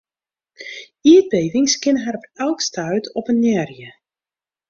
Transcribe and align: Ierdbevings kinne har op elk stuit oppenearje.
Ierdbevings 1.11 1.75
kinne 1.83 2.01
har 2.07 2.17
op 2.21 2.25
elk 2.45 2.59
stuit 2.69 3.13
oppenearje. 3.23 3.89